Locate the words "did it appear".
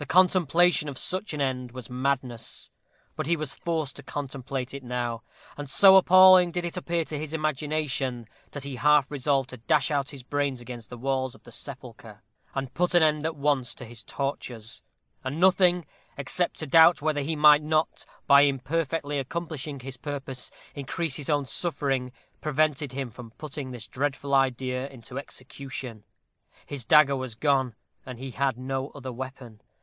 6.52-7.02